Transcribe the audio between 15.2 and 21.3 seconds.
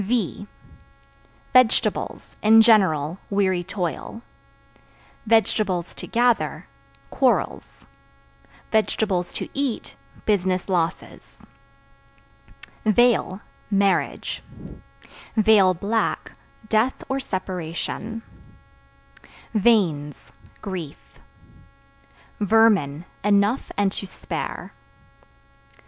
(black) death or separation. Veins Grief.